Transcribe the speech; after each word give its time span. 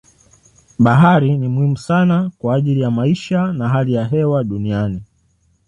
Bahari 0.79 1.37
ni 1.37 1.47
muhimu 1.47 1.77
sana 1.77 2.31
kwa 2.39 2.55
ajili 2.55 2.81
ya 2.81 2.91
maisha 2.91 3.53
na 3.53 3.69
hali 3.69 3.93
ya 3.93 4.05
hewa 4.05 4.43
duniani. 4.43 5.03